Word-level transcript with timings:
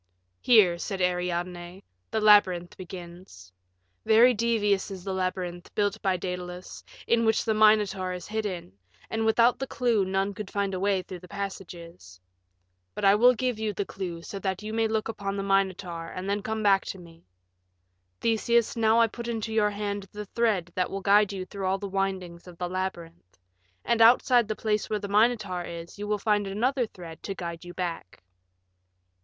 "Here," 0.39 0.79
said 0.79 0.99
Ariadne, 0.99 1.83
"the 2.09 2.19
labyrinth 2.19 2.75
begins. 2.75 3.53
Very 4.03 4.33
devious 4.33 4.89
is 4.89 5.03
the 5.03 5.13
labyrinth, 5.13 5.69
built 5.75 6.01
by 6.01 6.17
Daedalus, 6.17 6.83
in 7.05 7.23
which 7.23 7.45
the 7.45 7.53
Minotaur 7.53 8.11
is 8.11 8.25
hidden, 8.27 8.73
and 9.11 9.27
without 9.27 9.59
the 9.59 9.67
clue 9.67 10.03
none 10.03 10.33
could 10.33 10.49
find 10.49 10.73
a 10.73 10.79
way 10.79 11.03
through 11.03 11.19
the 11.19 11.27
passages. 11.27 12.19
But 12.95 13.05
I 13.05 13.13
will 13.13 13.35
give 13.35 13.59
you 13.59 13.73
the 13.73 13.85
clue 13.85 14.23
so 14.23 14.39
that 14.39 14.63
you 14.63 14.73
may 14.73 14.87
look 14.87 15.07
upon 15.07 15.37
the 15.37 15.43
Minotaur 15.43 16.07
and 16.07 16.27
then 16.27 16.41
come 16.41 16.63
back 16.63 16.83
to 16.85 16.97
me. 16.97 17.23
Theseus, 18.21 18.75
now 18.75 18.99
I 18.99 19.05
put 19.05 19.27
into 19.27 19.53
your 19.53 19.69
hand 19.69 20.07
the 20.11 20.25
thread 20.25 20.71
that 20.73 20.89
will 20.89 21.01
guide 21.01 21.31
you 21.31 21.45
through 21.45 21.67
all 21.67 21.77
the 21.77 21.87
windings 21.87 22.47
of 22.47 22.57
the 22.57 22.67
labyrinth. 22.67 23.37
And 23.85 24.01
outside 24.01 24.47
the 24.47 24.55
place 24.55 24.89
where 24.89 24.97
the 24.97 25.07
Minotaur 25.07 25.61
is 25.61 25.99
you 25.99 26.07
will 26.07 26.17
find 26.17 26.47
another 26.47 26.87
thread 26.87 27.21
to 27.21 27.35
guide 27.35 27.63
you 27.63 27.75
back." 27.75 28.23